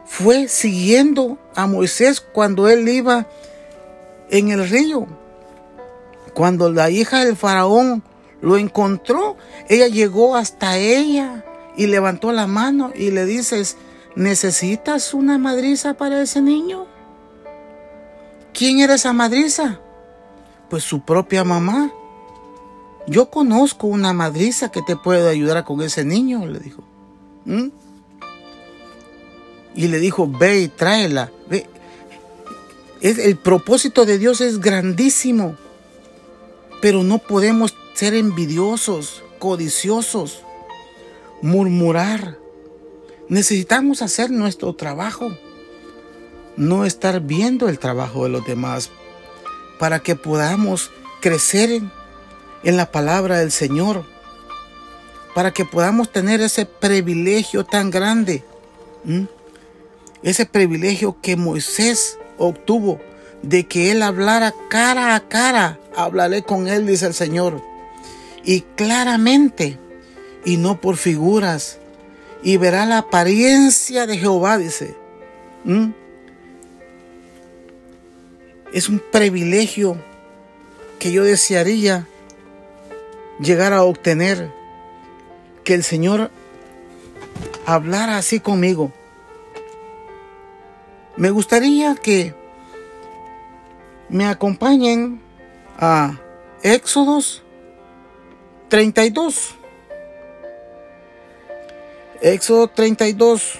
fue 0.06 0.48
siguiendo 0.48 1.38
a 1.54 1.66
Moisés 1.66 2.20
cuando 2.20 2.68
él 2.68 2.88
iba 2.88 3.26
en 4.32 4.50
el 4.50 4.68
río. 4.68 5.06
Cuando 6.34 6.72
la 6.72 6.90
hija 6.90 7.24
del 7.24 7.36
faraón 7.36 8.02
lo 8.40 8.56
encontró, 8.56 9.36
ella 9.68 9.86
llegó 9.86 10.34
hasta 10.34 10.78
ella 10.78 11.44
y 11.76 11.86
levantó 11.86 12.32
la 12.32 12.46
mano 12.46 12.90
y 12.94 13.10
le 13.10 13.26
dices, 13.26 13.76
¿necesitas 14.16 15.14
una 15.14 15.38
madriza 15.38 15.94
para 15.94 16.20
ese 16.22 16.40
niño? 16.40 16.86
¿Quién 18.52 18.80
era 18.80 18.94
esa 18.94 19.12
madriza? 19.12 19.80
Pues 20.68 20.82
su 20.82 21.02
propia 21.02 21.44
mamá. 21.44 21.92
Yo 23.06 23.30
conozco 23.30 23.86
una 23.86 24.12
madriza 24.12 24.70
que 24.70 24.80
te 24.82 24.96
puede 24.96 25.28
ayudar 25.28 25.64
con 25.64 25.82
ese 25.82 26.04
niño, 26.04 26.46
le 26.46 26.58
dijo. 26.58 26.82
¿Mm? 27.44 27.68
Y 29.74 29.88
le 29.88 29.98
dijo, 29.98 30.26
ve 30.26 30.60
y 30.60 30.68
tráela. 30.68 31.30
Ve. 33.02 33.24
el 33.24 33.36
propósito 33.36 34.04
de 34.04 34.18
Dios 34.18 34.40
es 34.40 34.60
grandísimo, 34.60 35.56
pero 36.80 37.02
no 37.02 37.18
podemos 37.18 37.74
ser 37.94 38.14
envidiosos, 38.14 39.22
codiciosos, 39.38 40.42
murmurar. 41.42 42.38
Necesitamos 43.28 44.02
hacer 44.02 44.30
nuestro 44.30 44.74
trabajo, 44.74 45.36
no 46.56 46.84
estar 46.84 47.20
viendo 47.20 47.68
el 47.68 47.78
trabajo 47.78 48.24
de 48.24 48.30
los 48.30 48.46
demás, 48.46 48.90
para 49.78 50.00
que 50.00 50.16
podamos 50.16 50.90
crecer 51.20 51.82
en 52.62 52.76
la 52.76 52.90
palabra 52.90 53.38
del 53.38 53.50
Señor, 53.50 54.04
para 55.34 55.52
que 55.52 55.64
podamos 55.64 56.12
tener 56.12 56.40
ese 56.40 56.66
privilegio 56.66 57.64
tan 57.64 57.90
grande, 57.90 58.44
ese 60.22 60.46
privilegio 60.46 61.16
que 61.20 61.36
Moisés 61.36 62.18
obtuvo 62.38 63.00
de 63.42 63.64
que 63.64 63.90
él 63.90 64.02
hablara 64.02 64.54
cara 64.68 65.14
a 65.14 65.20
cara, 65.28 65.78
hablaré 65.96 66.42
con 66.42 66.68
él, 66.68 66.86
dice 66.86 67.06
el 67.06 67.14
Señor, 67.14 67.62
y 68.44 68.62
claramente, 68.76 69.78
y 70.44 70.56
no 70.56 70.80
por 70.80 70.96
figuras, 70.96 71.78
y 72.42 72.56
verá 72.56 72.86
la 72.86 72.98
apariencia 72.98 74.06
de 74.06 74.18
Jehová, 74.18 74.58
dice. 74.58 74.96
Es 78.72 78.88
un 78.88 79.02
privilegio 79.12 79.96
que 80.98 81.12
yo 81.12 81.24
desearía 81.24 82.06
llegar 83.40 83.72
a 83.72 83.82
obtener 83.82 84.50
que 85.64 85.74
el 85.74 85.84
Señor 85.84 86.30
hablara 87.66 88.16
así 88.18 88.40
conmigo. 88.40 88.92
Me 91.16 91.30
gustaría 91.30 91.94
que 91.94 92.34
me 94.08 94.26
acompañen 94.26 95.20
a 95.78 96.18
Éxodos 96.62 97.42
32. 98.68 99.54
Éxodo 102.22 102.68
32. 102.68 103.58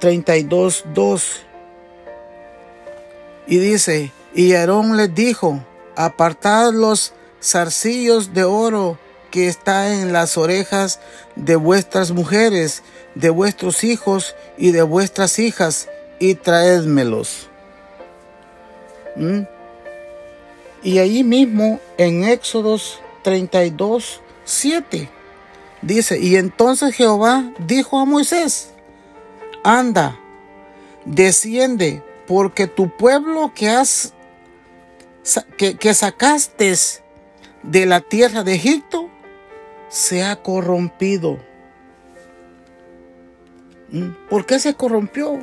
32, 0.00 0.84
2. 0.92 1.42
Y 3.46 3.58
dice, 3.58 4.10
y 4.34 4.54
Aarón 4.54 4.96
les 4.96 5.14
dijo, 5.14 5.64
apartad 5.94 6.72
los 6.72 7.12
zarcillos 7.40 8.34
de 8.34 8.44
oro 8.44 8.98
que 9.30 9.48
está 9.48 9.94
en 9.94 10.12
las 10.12 10.36
orejas 10.36 11.00
de 11.36 11.56
vuestras 11.56 12.10
mujeres, 12.10 12.82
de 13.16 13.30
vuestros 13.30 13.82
hijos 13.82 14.36
y 14.56 14.70
de 14.70 14.82
vuestras 14.82 15.38
hijas, 15.38 15.88
y 16.18 16.34
traédmelos. 16.34 17.48
¿Mm? 19.16 19.42
Y 20.82 20.98
allí 20.98 21.24
mismo 21.24 21.80
en 21.98 22.24
Éxodos 22.24 23.00
32, 23.22 24.20
7 24.44 25.08
dice, 25.82 26.18
y 26.18 26.36
entonces 26.36 26.94
Jehová 26.94 27.52
dijo 27.58 27.98
a 27.98 28.04
Moisés, 28.04 28.70
anda, 29.64 30.18
desciende, 31.04 32.02
porque 32.26 32.66
tu 32.66 32.94
pueblo 32.96 33.52
que 33.54 33.68
has 33.70 34.12
que, 35.56 35.76
que 35.76 35.94
sacaste 35.94 36.74
de 37.62 37.86
la 37.86 38.00
tierra 38.00 38.44
de 38.44 38.54
Egipto 38.54 39.10
se 39.88 40.22
ha 40.22 40.36
corrompido. 40.42 41.38
¿Mm? 43.90 44.10
¿Por 44.28 44.46
qué 44.46 44.58
se 44.58 44.74
corrompió? 44.74 45.38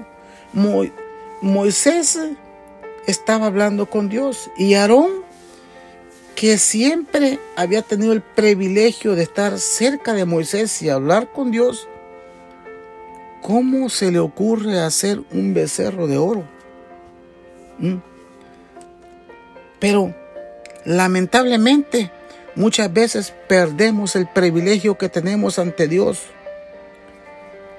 Moisés 1.41 2.19
estaba 3.07 3.47
hablando 3.47 3.89
con 3.89 4.09
Dios 4.09 4.49
y 4.57 4.75
Aarón, 4.75 5.23
que 6.35 6.57
siempre 6.57 7.39
había 7.55 7.81
tenido 7.81 8.13
el 8.13 8.21
privilegio 8.21 9.15
de 9.15 9.23
estar 9.23 9.59
cerca 9.59 10.13
de 10.13 10.25
Moisés 10.25 10.81
y 10.81 10.89
hablar 10.89 11.31
con 11.31 11.51
Dios, 11.51 11.87
¿cómo 13.41 13.89
se 13.89 14.11
le 14.11 14.19
ocurre 14.19 14.79
hacer 14.79 15.21
un 15.31 15.53
becerro 15.53 16.07
de 16.07 16.17
oro? 16.17 16.43
¿Mm? 17.79 17.97
Pero 19.79 20.15
lamentablemente 20.85 22.11
muchas 22.55 22.91
veces 22.91 23.33
perdemos 23.47 24.15
el 24.15 24.27
privilegio 24.27 24.97
que 24.97 25.09
tenemos 25.09 25.59
ante 25.59 25.87
Dios 25.87 26.21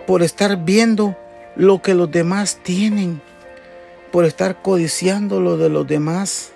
por 0.07 0.23
estar 0.23 0.65
viendo 0.65 1.17
lo 1.57 1.83
que 1.83 1.95
los 1.95 2.11
demás 2.11 2.59
tienen, 2.63 3.21
por 4.13 4.25
estar 4.25 4.63
codiciando 4.63 5.41
lo 5.41 5.57
de 5.57 5.69
los 5.69 5.87
demás, 5.87 6.51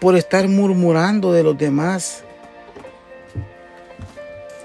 por 0.00 0.16
estar 0.16 0.48
murmurando 0.48 1.32
de 1.32 1.42
los 1.42 1.56
demás. 1.56 2.24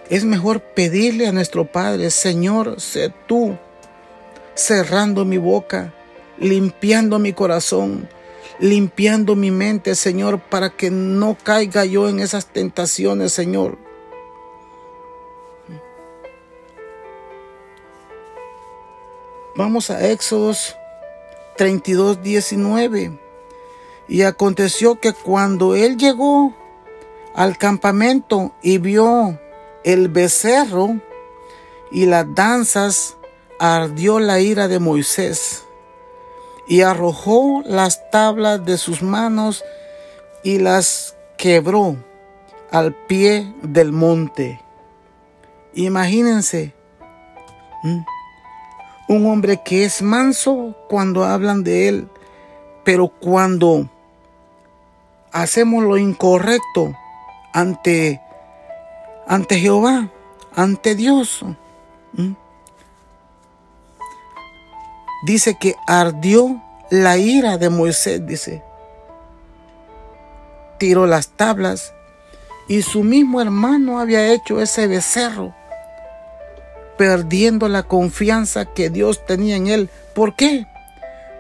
Es 0.10 0.24
mejor 0.24 0.62
pedirle 0.62 1.28
a 1.28 1.32
nuestro 1.32 1.66
Padre, 1.66 2.12
Señor, 2.12 2.80
sé 2.80 3.12
tú, 3.28 3.58
cerrando 4.54 5.26
mi 5.26 5.38
boca, 5.38 5.94
limpiando 6.38 7.20
mi 7.20 7.34
corazón, 7.34 8.08
limpiando 8.60 9.36
mi 9.36 9.52
mente, 9.52 9.96
Señor, 9.96 10.40
para 10.40 10.70
que 10.70 10.92
no 10.92 11.36
caiga 11.42 11.86
yo 11.86 12.08
en 12.08 12.20
esas 12.20 12.46
tentaciones, 12.46 13.32
Señor. 13.34 13.85
Vamos 19.58 19.90
a 19.90 20.06
Éxodos 20.10 20.76
32, 21.56 22.22
19. 22.22 23.18
Y 24.10 24.24
aconteció 24.24 25.00
que 25.00 25.14
cuando 25.14 25.76
él 25.76 25.96
llegó 25.96 26.54
al 27.34 27.58
campamento 27.58 28.54
y 28.62 28.80
vio 28.80 29.40
el 29.86 30.10
becerro 30.10 31.00
y 31.90 32.06
las 32.06 32.26
danzas, 32.36 33.16
ardió 33.58 34.20
la 34.20 34.42
ira 34.42 34.68
de 34.68 34.80
Moisés 34.80 35.64
y 36.68 36.82
arrojó 36.82 37.64
las 37.66 38.10
tablas 38.12 38.66
de 38.66 38.78
sus 38.78 39.02
manos 39.02 39.64
y 40.44 40.60
las 40.60 41.16
quebró 41.38 41.96
al 42.72 42.94
pie 42.94 43.54
del 43.62 43.94
monte. 43.94 44.62
Imagínense 45.74 46.74
un 49.08 49.26
hombre 49.28 49.62
que 49.64 49.86
es 49.86 50.02
manso 50.02 50.76
cuando 50.90 51.24
hablan 51.24 51.64
de 51.64 51.88
él, 51.88 52.10
pero 52.84 53.08
cuando 53.08 53.90
hacemos 55.32 55.84
lo 55.84 55.98
incorrecto 55.98 56.96
ante, 57.54 58.22
ante 59.28 59.60
Jehová, 59.60 60.10
ante 60.56 60.96
Dios, 60.96 61.46
dice 65.26 65.58
que 65.60 65.76
ardió 65.88 66.62
la 66.90 67.18
ira 67.18 67.58
de 67.58 67.70
Moisés, 67.70 68.26
dice. 68.26 68.64
Tiró 70.78 71.08
las 71.08 71.30
tablas 71.30 71.94
y 72.68 72.82
su 72.82 73.04
mismo 73.04 73.42
hermano 73.42 74.00
había 74.00 74.34
hecho 74.34 74.62
ese 74.62 74.88
becerro, 74.88 75.54
perdiendo 76.98 77.68
la 77.68 77.84
confianza 77.84 78.66
que 78.66 78.90
Dios 78.90 79.26
tenía 79.26 79.56
en 79.56 79.68
él. 79.68 79.90
¿Por 80.14 80.36
qué? 80.36 80.66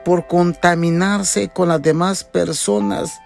Por 0.03 0.27
contaminarse 0.27 1.49
con 1.49 1.69
las 1.69 1.81
demás 1.81 2.23
personas 2.23 3.19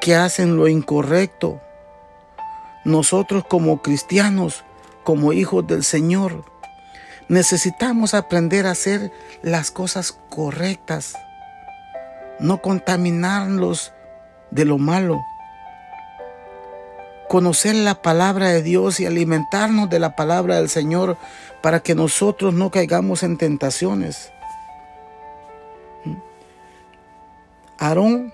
que 0.00 0.14
hacen 0.14 0.56
lo 0.56 0.68
incorrecto. 0.68 1.60
Nosotros 2.84 3.44
como 3.48 3.82
cristianos, 3.82 4.64
como 5.04 5.32
hijos 5.32 5.66
del 5.66 5.84
Señor, 5.84 6.44
necesitamos 7.28 8.14
aprender 8.14 8.66
a 8.66 8.72
hacer 8.72 9.12
las 9.42 9.70
cosas 9.70 10.18
correctas, 10.30 11.14
no 12.40 12.62
contaminarlos 12.62 13.92
de 14.50 14.64
lo 14.64 14.78
malo. 14.78 15.20
Conocer 17.28 17.74
la 17.74 18.00
palabra 18.00 18.48
de 18.48 18.62
Dios 18.62 19.00
y 19.00 19.06
alimentarnos 19.06 19.90
de 19.90 19.98
la 19.98 20.16
palabra 20.16 20.56
del 20.56 20.68
Señor 20.68 21.18
para 21.62 21.80
que 21.80 21.94
nosotros 21.94 22.54
no 22.54 22.70
caigamos 22.70 23.22
en 23.22 23.36
tentaciones. 23.36 24.32
Aarón 27.78 28.32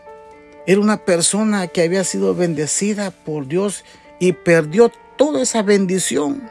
era 0.66 0.80
una 0.80 0.96
persona 0.96 1.66
que 1.66 1.82
había 1.82 2.04
sido 2.04 2.34
bendecida 2.34 3.10
por 3.10 3.46
Dios 3.46 3.84
y 4.18 4.32
perdió 4.32 4.90
toda 5.16 5.42
esa 5.42 5.62
bendición 5.62 6.50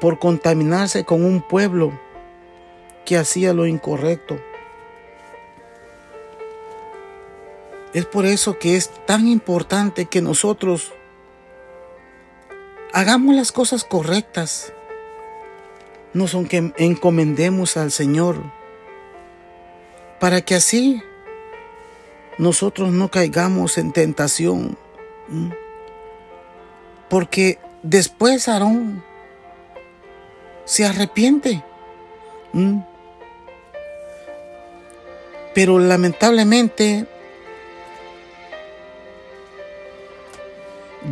por 0.00 0.18
contaminarse 0.18 1.04
con 1.04 1.24
un 1.24 1.42
pueblo 1.42 1.98
que 3.04 3.18
hacía 3.18 3.52
lo 3.52 3.66
incorrecto. 3.66 4.38
Es 7.94 8.04
por 8.06 8.26
eso 8.26 8.58
que 8.58 8.76
es 8.76 8.90
tan 9.06 9.28
importante 9.28 10.06
que 10.06 10.20
nosotros 10.20 10.92
hagamos 12.92 13.36
las 13.36 13.52
cosas 13.52 13.84
correctas. 13.84 14.72
No 16.12 16.26
son 16.26 16.46
que 16.46 16.72
encomendemos 16.76 17.76
al 17.76 17.92
Señor 17.92 18.36
para 20.18 20.40
que 20.40 20.56
así 20.56 21.02
nosotros 22.36 22.90
no 22.90 23.12
caigamos 23.12 23.78
en 23.78 23.92
tentación. 23.92 24.76
Porque 27.08 27.60
después 27.84 28.48
Aarón 28.48 29.04
se 30.64 30.84
arrepiente. 30.84 31.62
Pero 35.54 35.78
lamentablemente 35.78 37.06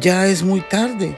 ya 0.03 0.27
es 0.27 0.43
muy 0.43 0.61
tarde. 0.61 1.17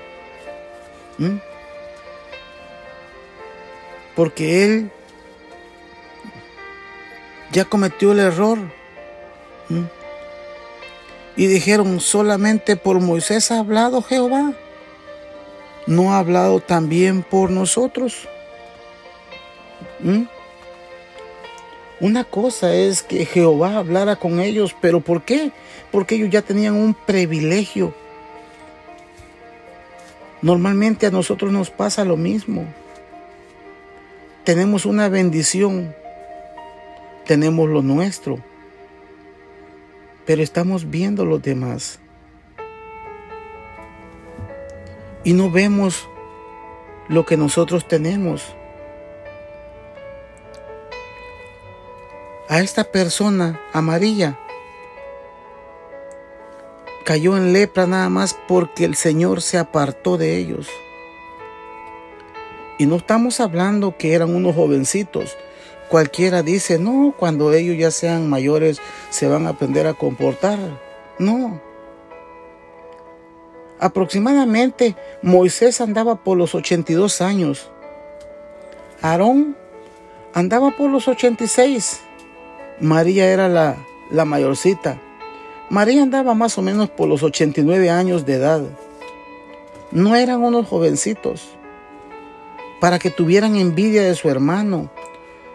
Porque 4.15 4.65
él 4.65 4.91
ya 7.51 7.65
cometió 7.65 8.13
el 8.13 8.21
error. 8.21 8.59
Y 11.37 11.47
dijeron, 11.47 11.99
solamente 11.99 12.77
por 12.77 13.01
Moisés 13.01 13.51
ha 13.51 13.59
hablado 13.59 14.03
Jehová. 14.03 14.53
¿No 15.87 16.15
ha 16.15 16.19
hablado 16.19 16.61
también 16.61 17.23
por 17.23 17.51
nosotros? 17.51 18.29
Una 22.01 22.25
cosa 22.25 22.75
es 22.75 23.03
que 23.03 23.27
Jehová 23.27 23.79
hablara 23.79 24.17
con 24.17 24.41
ellos, 24.41 24.77
pero 24.81 25.01
¿por 25.01 25.23
qué? 25.23 25.51
Porque 25.91 26.15
ellos 26.17 26.31
ya 26.31 26.43
tenían 26.43 26.75
un 26.75 26.95
privilegio 26.95 27.95
Normalmente 30.45 31.07
a 31.07 31.11
nosotros 31.11 31.51
nos 31.51 31.71
pasa 31.71 32.05
lo 32.05 32.19
mismo. 32.19 32.67
Tenemos 34.45 34.85
una 34.85 35.09
bendición, 35.09 35.97
tenemos 37.25 37.67
lo 37.71 37.81
nuestro, 37.81 38.41
pero 40.27 40.43
estamos 40.43 40.91
viendo 40.91 41.25
los 41.25 41.41
demás. 41.41 41.99
Y 45.25 45.33
no 45.33 45.51
vemos 45.51 46.07
lo 47.09 47.25
que 47.25 47.39
nosotros 47.39 47.89
tenemos. 47.89 48.55
A 52.51 52.61
esta 52.61 52.85
persona 52.85 53.59
amarilla 53.73 54.39
cayó 57.05 57.37
en 57.37 57.53
lepra 57.53 57.87
nada 57.87 58.09
más 58.09 58.37
porque 58.49 58.85
el 58.85 58.97
Señor 58.97 59.43
se 59.43 59.59
apartó 59.59 60.17
de 60.17 60.37
ellos. 60.39 60.69
Y 62.79 62.87
no 62.87 62.97
estamos 62.97 63.41
hablando 63.41 63.97
que 63.97 64.15
eran 64.15 64.35
unos 64.35 64.55
jovencitos. 64.55 65.37
Cualquiera 65.89 66.43
dice, 66.43 66.79
no, 66.79 67.15
cuando 67.17 67.53
ellos 67.53 67.77
ya 67.79 67.91
sean 67.91 68.29
mayores 68.29 68.81
se 69.11 69.29
van 69.29 69.47
a 69.47 69.51
aprender 69.51 69.87
a 69.87 69.95
comportar. 69.95 70.59
No. 71.19 71.61
Aproximadamente 73.79 74.97
Moisés 75.23 75.81
andaba 75.81 76.17
por 76.17 76.37
los 76.37 76.55
82 76.55 77.21
años. 77.21 77.71
Aarón 79.03 79.57
andaba 80.33 80.77
por 80.77 80.91
los 80.91 81.07
86. 81.07 82.01
María 82.81 83.27
era 83.27 83.49
la, 83.49 83.77
la 84.11 84.25
mayorcita. 84.25 85.01
María 85.71 86.03
andaba 86.03 86.35
más 86.35 86.59
o 86.59 86.63
menos 86.63 86.91
por 86.91 87.09
los 87.09 87.23
89 87.23 87.91
años 87.91 88.27
de 88.27 88.35
edad. 88.35 88.63
No 89.91 90.15
eran 90.17 90.43
unos 90.43 90.67
jovencitos 90.67 91.49
para 92.81 92.99
que 92.99 93.11
tuvieran 93.11 93.57
envidia 93.57 94.03
de 94.03 94.15
su 94.15 94.29
hermano, 94.29 94.91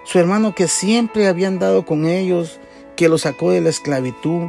su 0.04 0.18
hermano 0.18 0.56
que 0.56 0.68
siempre 0.68 1.28
había 1.28 1.48
andado 1.48 1.86
con 1.86 2.06
ellos, 2.06 2.60
que 2.96 3.08
lo 3.08 3.18
sacó 3.18 3.52
de 3.52 3.62
la 3.62 3.70
esclavitud, 3.70 4.48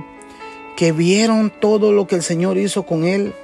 que 0.77 0.92
vieron 0.92 1.51
todo 1.51 1.92
lo 1.92 2.07
que 2.07 2.14
el 2.16 2.23
Señor 2.23 2.57
hizo 2.57 2.85
con 2.85 3.05
él. 3.05 3.35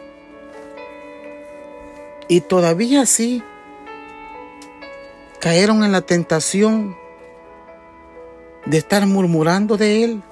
Y 2.29 2.41
todavía 2.41 3.03
así 3.03 3.43
cayeron 5.39 5.85
en 5.85 5.93
la 5.93 6.01
tentación 6.01 6.97
de 8.65 8.79
estar 8.79 9.07
murmurando 9.07 9.77
de 9.77 10.03
él. 10.03 10.23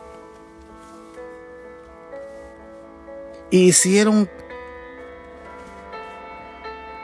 Hicieron 3.59 4.29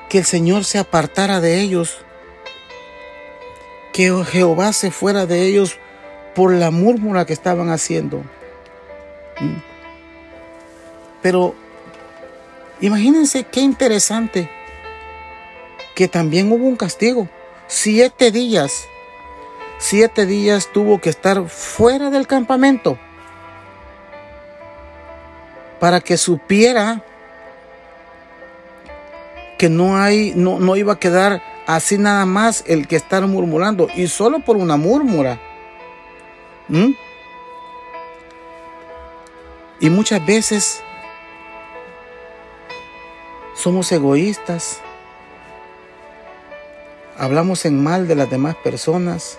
que 0.09 0.19
el 0.19 0.25
Señor 0.25 0.65
se 0.65 0.79
apartara 0.79 1.41
de 1.41 1.61
ellos, 1.61 1.99
que 3.93 4.13
Jehová 4.25 4.73
se 4.73 4.91
fuera 4.91 5.27
de 5.27 5.47
ellos 5.47 5.79
por 6.35 6.53
la 6.53 6.71
murmura 6.71 7.25
que 7.25 7.33
estaban 7.33 7.71
haciendo. 7.71 8.19
Mm. 9.39 9.63
Pero 11.23 11.55
imagínense 12.81 13.45
qué 13.45 13.61
interesante 13.61 14.51
que 15.95 16.09
también 16.09 16.51
hubo 16.51 16.67
un 16.67 16.77
castigo. 16.77 17.29
Siete 17.67 18.33
días, 18.33 18.87
siete 19.79 20.27
días 20.27 20.69
tuvo 20.73 21.01
que 21.01 21.11
estar 21.11 21.49
fuera 21.49 22.11
del 22.11 22.27
campamento 22.27 22.99
para 25.81 26.01
que 26.01 26.16
supiera 26.19 27.03
que 29.59 29.69
no 29.69 29.97
hay, 29.97 30.33
no, 30.37 30.61
no 30.61 30.77
iba 30.77 30.93
a 30.93 30.99
quedar 30.99 31.43
así 31.66 31.99
nada 31.99 32.27
más 32.27 32.62
el 32.66 32.87
que 32.87 32.97
estar 32.97 33.27
murmurando 33.27 33.88
y 33.95 34.07
solo 34.07 34.40
por 34.40 34.57
una 34.57 34.77
murmura. 34.77 35.40
¿Mm? 36.69 36.93
Y 39.81 39.90
muchas 39.90 40.25
veces 40.25 40.83
somos 43.55 43.90
egoístas, 43.93 44.81
hablamos 47.19 47.64
en 47.64 47.83
mal 47.83 48.07
de 48.07 48.14
las 48.14 48.29
demás 48.29 48.57
personas, 48.57 49.38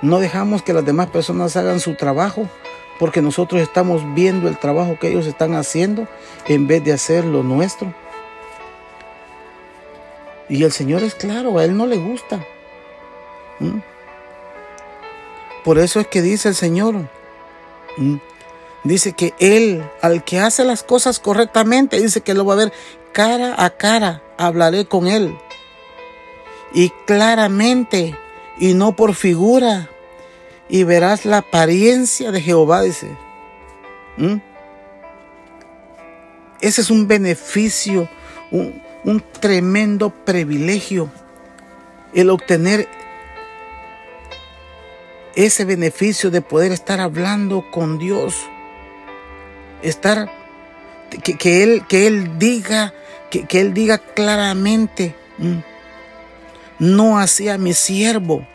no 0.00 0.18
dejamos 0.18 0.62
que 0.62 0.72
las 0.72 0.84
demás 0.84 1.08
personas 1.10 1.56
hagan 1.56 1.78
su 1.78 1.94
trabajo 1.94 2.48
porque 2.98 3.22
nosotros 3.22 3.60
estamos 3.60 4.02
viendo 4.14 4.48
el 4.48 4.58
trabajo 4.58 4.98
que 4.98 5.08
ellos 5.08 5.26
están 5.26 5.54
haciendo 5.54 6.06
en 6.46 6.66
vez 6.66 6.84
de 6.84 6.92
hacer 6.92 7.24
lo 7.24 7.42
nuestro. 7.42 7.92
Y 10.48 10.62
el 10.64 10.72
Señor 10.72 11.02
es 11.02 11.14
claro, 11.14 11.58
a 11.58 11.64
Él 11.64 11.76
no 11.76 11.86
le 11.86 11.96
gusta. 11.96 12.44
¿Mm? 13.58 13.78
Por 15.64 15.78
eso 15.78 16.00
es 16.00 16.06
que 16.08 16.22
dice 16.22 16.48
el 16.48 16.54
Señor, 16.54 16.94
¿Mm? 17.96 18.16
dice 18.84 19.12
que 19.12 19.34
Él, 19.38 19.82
al 20.00 20.24
que 20.24 20.40
hace 20.40 20.64
las 20.64 20.82
cosas 20.82 21.20
correctamente, 21.20 22.00
dice 22.00 22.20
que 22.20 22.34
lo 22.34 22.44
va 22.44 22.54
a 22.54 22.56
ver 22.56 22.72
cara 23.12 23.54
a 23.56 23.70
cara, 23.70 24.22
hablaré 24.36 24.86
con 24.86 25.06
Él. 25.06 25.36
y 26.74 26.88
claramente 27.06 28.16
y 28.58 28.72
no 28.72 28.96
por 28.96 29.14
figura 29.14 29.90
y 30.72 30.84
verás 30.84 31.26
la 31.26 31.36
apariencia 31.36 32.32
de 32.32 32.40
Jehová, 32.40 32.80
dice. 32.80 33.06
¿Mm? 34.16 34.36
Ese 36.62 36.80
es 36.80 36.88
un 36.88 37.06
beneficio, 37.06 38.08
un, 38.50 39.22
tremendo 39.38 40.08
privilegio, 40.08 41.10
el 42.14 42.30
obtener 42.30 42.88
ese 45.34 45.66
beneficio 45.66 46.30
de 46.30 46.40
poder 46.40 46.72
estar 46.72 47.00
hablando 47.00 47.70
con 47.70 47.98
Dios, 47.98 48.34
estar, 49.82 50.32
que, 51.22 51.62
Él, 51.62 51.84
que 51.86 52.06
Él 52.06 52.38
diga, 52.38 52.94
que, 53.28 53.60
Él 53.60 53.74
diga 53.74 53.98
claramente, 53.98 55.14
no 56.78 57.18
hacia 57.18 57.58
mi 57.58 57.74
siervo. 57.74 58.46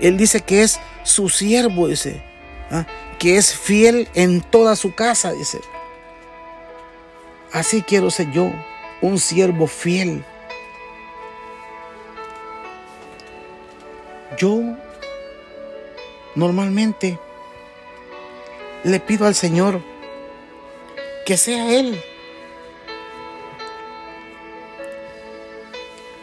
Él 0.00 0.16
dice 0.16 0.40
que 0.40 0.62
es 0.62 0.80
su 1.02 1.28
siervo, 1.28 1.88
dice, 1.88 2.22
¿ah? 2.70 2.86
que 3.18 3.36
es 3.36 3.54
fiel 3.54 4.08
en 4.14 4.40
toda 4.40 4.76
su 4.76 4.94
casa, 4.94 5.32
dice. 5.32 5.60
Así 7.52 7.82
quiero 7.82 8.10
ser 8.10 8.30
yo, 8.30 8.52
un 9.02 9.18
siervo 9.18 9.66
fiel 9.66 10.24
Yo 14.40 14.62
normalmente 16.34 17.18
le 18.84 19.00
pido 19.00 19.26
al 19.26 19.34
Señor 19.34 19.82
que 21.26 21.36
sea 21.36 21.78
Él. 21.78 22.00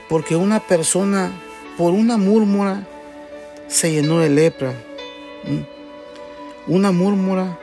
Porque 0.09 0.35
una 0.35 0.61
persona, 0.61 1.31
por 1.77 1.93
una 1.93 2.17
murmura, 2.17 2.87
se 3.67 3.91
llenó 3.91 4.19
de 4.19 4.29
lepra. 4.29 4.73
Una 6.67 6.91
murmura, 6.91 7.59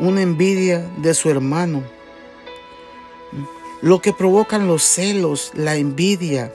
una 0.00 0.22
envidia 0.22 0.86
de 0.98 1.14
su 1.14 1.30
hermano. 1.30 1.82
Lo 3.80 4.00
que 4.00 4.12
provocan 4.12 4.66
los 4.66 4.82
celos, 4.82 5.52
la 5.54 5.76
envidia, 5.76 6.52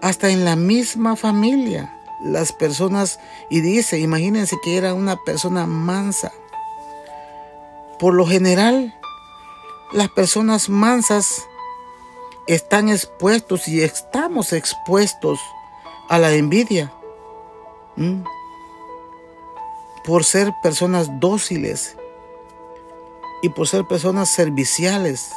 hasta 0.00 0.30
en 0.30 0.44
la 0.44 0.54
misma 0.54 1.16
familia, 1.16 1.92
las 2.24 2.52
personas, 2.52 3.18
y 3.50 3.60
dice, 3.60 3.98
imagínense 3.98 4.56
que 4.62 4.76
era 4.76 4.94
una 4.94 5.16
persona 5.24 5.66
mansa. 5.66 6.32
Por 7.98 8.14
lo 8.14 8.24
general, 8.26 8.94
las 9.92 10.08
personas 10.10 10.68
mansas 10.68 11.48
están 12.48 12.88
expuestos 12.88 13.68
y 13.68 13.82
estamos 13.82 14.52
expuestos 14.54 15.38
a 16.08 16.18
la 16.18 16.32
envidia. 16.32 16.92
Por 20.04 20.24
ser 20.24 20.52
personas 20.62 21.20
dóciles 21.20 21.96
y 23.42 23.50
por 23.50 23.68
ser 23.68 23.84
personas 23.84 24.30
serviciales. 24.30 25.30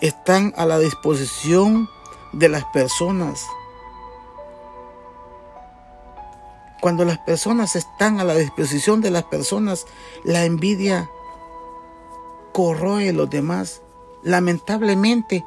Están 0.00 0.52
a 0.56 0.66
la 0.66 0.80
disposición 0.80 1.88
de 2.32 2.48
las 2.48 2.64
personas. 2.66 3.46
Cuando 6.80 7.04
las 7.04 7.18
personas 7.18 7.76
están 7.76 8.18
a 8.18 8.24
la 8.24 8.34
disposición 8.34 9.00
de 9.00 9.12
las 9.12 9.24
personas, 9.24 9.86
la 10.24 10.44
envidia 10.44 11.08
corroe 12.52 13.10
a 13.10 13.12
los 13.12 13.30
demás. 13.30 13.82
Lamentablemente, 14.22 15.44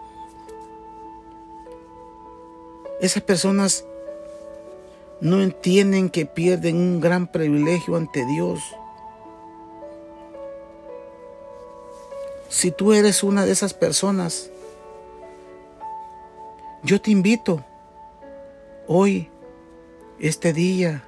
esas 3.01 3.23
personas 3.23 3.85
no 5.21 5.41
entienden 5.41 6.09
que 6.09 6.25
pierden 6.25 6.75
un 6.77 6.99
gran 6.99 7.31
privilegio 7.31 7.95
ante 7.95 8.25
Dios. 8.25 8.59
Si 12.49 12.71
tú 12.71 12.93
eres 12.93 13.23
una 13.23 13.45
de 13.45 13.51
esas 13.51 13.73
personas, 13.73 14.49
yo 16.83 17.01
te 17.01 17.11
invito 17.11 17.63
hoy, 18.87 19.29
este 20.19 20.53
día, 20.53 21.03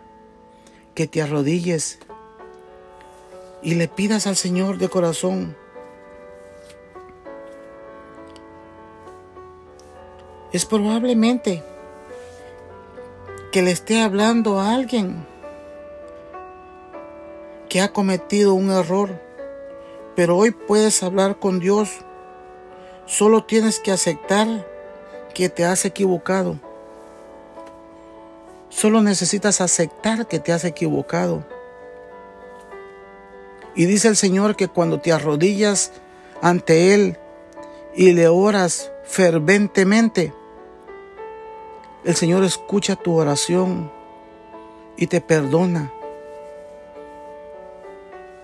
que 0.95 1.07
te 1.07 1.21
arrodilles 1.21 1.99
y 3.61 3.75
le 3.75 3.87
pidas 3.87 4.27
al 4.27 4.37
Señor 4.37 4.77
de 4.77 4.89
corazón. 4.89 5.57
Es 10.55 10.63
probablemente 10.63 11.61
que 13.51 13.61
le 13.61 13.71
esté 13.71 14.01
hablando 14.01 14.57
a 14.57 14.73
alguien 14.73 15.27
que 17.67 17.81
ha 17.81 17.91
cometido 17.91 18.53
un 18.53 18.71
error, 18.71 19.21
pero 20.15 20.37
hoy 20.37 20.51
puedes 20.51 21.03
hablar 21.03 21.39
con 21.39 21.59
Dios. 21.59 21.89
Solo 23.05 23.43
tienes 23.43 23.79
que 23.79 23.91
aceptar 23.91 24.65
que 25.33 25.49
te 25.49 25.65
has 25.65 25.83
equivocado. 25.83 26.57
Solo 28.69 29.01
necesitas 29.01 29.59
aceptar 29.59 30.25
que 30.25 30.39
te 30.39 30.53
has 30.53 30.63
equivocado. 30.63 31.43
Y 33.75 33.87
dice 33.87 34.07
el 34.07 34.15
Señor 34.15 34.55
que 34.55 34.69
cuando 34.69 35.01
te 35.01 35.11
arrodillas 35.11 35.91
ante 36.41 36.93
Él 36.93 37.17
y 37.93 38.13
le 38.13 38.29
oras 38.29 38.89
ferventemente, 39.03 40.33
el 42.05 42.15
Señor 42.15 42.43
escucha 42.43 42.95
tu 42.95 43.17
oración 43.17 43.91
y 44.95 45.07
te 45.07 45.21
perdona. 45.21 45.91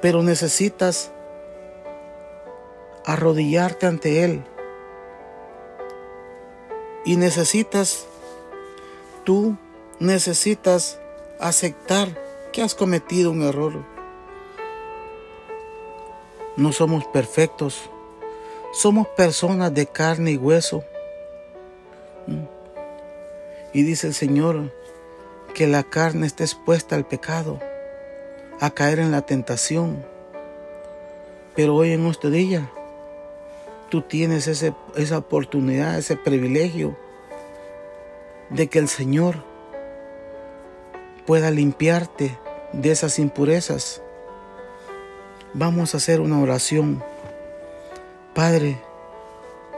Pero 0.02 0.24
necesitas 0.24 1.12
arrodillarte 3.06 3.86
ante 3.86 4.24
Él 4.24 4.43
y 7.06 7.17
necesitas, 7.17 8.08
tú 9.24 9.56
necesitas 10.00 11.00
aceptar 11.39 12.10
que 12.52 12.63
has 12.63 12.74
cometido 12.74 13.30
un 13.30 13.43
error. 13.43 13.86
No 16.58 16.71
somos 16.71 17.06
perfectos, 17.06 17.80
somos 18.74 19.08
personas 19.10 19.71
de 19.71 19.86
carne 19.86 20.32
y 20.32 20.38
hueso. 20.38 20.84
Y 23.73 23.84
dice 23.84 24.07
el 24.07 24.13
Señor 24.13 24.73
que 25.53 25.67
la 25.67 25.84
carne 25.84 26.27
está 26.27 26.43
expuesta 26.43 26.95
al 26.95 27.05
pecado, 27.05 27.60
a 28.60 28.69
caer 28.71 28.99
en 28.99 29.12
la 29.12 29.21
tentación. 29.21 30.05
Pero 31.55 31.75
hoy 31.75 31.91
en 31.91 32.05
este 32.07 32.29
día 32.29 32.69
tú 33.89 34.01
tienes 34.01 34.47
esa 34.47 35.17
oportunidad, 35.17 35.97
ese 35.97 36.15
privilegio 36.15 36.97
de 38.49 38.67
que 38.67 38.79
el 38.79 38.88
Señor 38.88 39.43
pueda 41.25 41.51
limpiarte 41.51 42.38
de 42.73 42.91
esas 42.91 43.19
impurezas. 43.19 44.01
Vamos 45.53 45.93
a 45.93 45.97
hacer 45.97 46.21
una 46.21 46.39
oración. 46.39 47.03
Padre, 48.34 48.77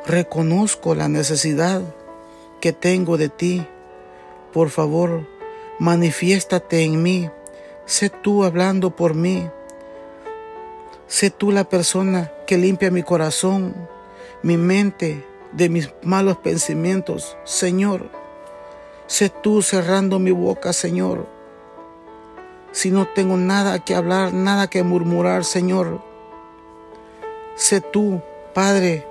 reconozco 0.06 0.94
la 0.96 1.10
necesidad 1.10 1.82
que 2.62 2.74
tengo 2.74 3.18
de 3.18 3.30
ti. 3.30 3.68
Por 4.54 4.70
favor, 4.70 5.28
manifiéstate 5.80 6.84
en 6.84 7.02
mí. 7.04 7.30
Sé 7.86 8.10
tú 8.10 8.44
hablando 8.44 8.96
por 8.96 9.16
mí. 9.16 9.50
Sé 11.08 11.30
tú 11.30 11.52
la 11.52 11.66
persona 11.66 12.32
que 12.48 12.58
limpia 12.58 12.92
mi 12.92 13.04
corazón 13.04 13.74
mi 14.44 14.58
mente 14.58 15.26
de 15.54 15.70
mis 15.70 15.90
malos 16.04 16.38
pensamientos, 16.38 17.38
Señor. 17.46 18.10
Sé 19.08 19.30
tú 19.30 19.62
cerrando 19.62 20.20
mi 20.20 20.32
boca, 20.32 20.74
Señor. 20.74 21.28
Si 22.74 22.92
no 22.92 23.08
tengo 23.08 23.38
nada 23.38 23.80
que 23.80 23.96
hablar, 23.96 24.34
nada 24.34 24.68
que 24.70 24.84
murmurar, 24.84 25.46
Señor. 25.46 26.02
Sé 27.56 27.80
tú, 27.80 28.22
Padre, 28.54 29.08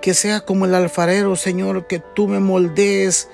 que 0.00 0.14
sea 0.14 0.40
como 0.40 0.64
el 0.64 0.74
alfarero, 0.74 1.36
Señor, 1.36 1.86
que 1.86 1.98
tú 1.98 2.28
me 2.28 2.40
moldees 2.40 3.28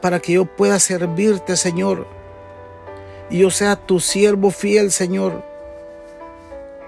para 0.00 0.20
que 0.20 0.32
yo 0.32 0.44
pueda 0.44 0.78
servirte, 0.78 1.56
Señor. 1.56 2.06
Y 3.30 3.38
yo 3.38 3.50
sea 3.50 3.76
tu 3.76 4.00
siervo 4.00 4.50
fiel, 4.50 4.90
Señor 4.92 5.42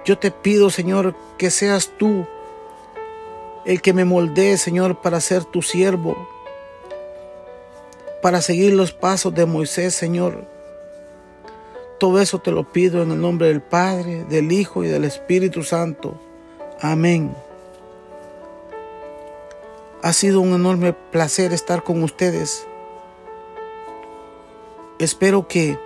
yo 0.08 0.18
te 0.18 0.30
pido, 0.30 0.70
Señor, 0.70 1.14
que 1.36 1.50
seas 1.50 1.92
tú 1.98 2.26
el 3.66 3.82
que 3.82 3.92
me 3.92 4.06
moldee, 4.06 4.56
Señor, 4.56 5.02
para 5.02 5.20
ser 5.20 5.44
tu 5.44 5.60
siervo, 5.60 6.16
para 8.22 8.40
seguir 8.40 8.72
los 8.72 8.92
pasos 8.92 9.34
de 9.34 9.44
Moisés, 9.44 9.94
Señor. 9.94 10.46
Todo 12.00 12.22
eso 12.22 12.38
te 12.38 12.52
lo 12.52 12.72
pido 12.72 13.02
en 13.02 13.12
el 13.12 13.20
nombre 13.20 13.48
del 13.48 13.60
Padre, 13.60 14.24
del 14.24 14.50
Hijo 14.50 14.82
y 14.82 14.88
del 14.88 15.04
Espíritu 15.04 15.62
Santo. 15.62 16.18
Amén. 16.80 17.34
Ha 20.08 20.14
sido 20.14 20.40
un 20.40 20.54
enorme 20.54 20.94
placer 20.94 21.52
estar 21.52 21.84
con 21.84 22.02
ustedes. 22.02 22.66
Espero 24.98 25.46
que 25.46 25.78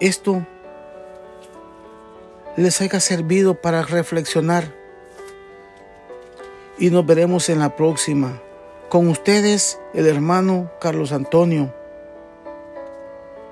esto 0.00 0.46
les 2.56 2.80
haya 2.80 3.00
servido 3.00 3.60
para 3.60 3.82
reflexionar 3.82 4.74
y 6.78 6.88
nos 6.88 7.04
veremos 7.04 7.50
en 7.50 7.58
la 7.58 7.76
próxima. 7.76 8.40
Con 8.88 9.06
ustedes, 9.08 9.78
el 9.92 10.06
hermano 10.06 10.70
Carlos 10.80 11.12
Antonio. 11.12 11.70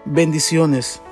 Bendiciones. 0.06 1.02